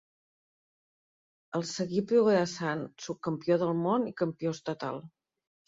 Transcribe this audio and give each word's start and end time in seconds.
El 1.59 1.65
seguí 1.73 2.03
progressant: 2.13 2.83
subcampió 3.09 3.61
del 3.67 3.77
món 3.85 4.11
i 4.15 4.17
campió 4.25 4.59
estatal. 4.59 5.03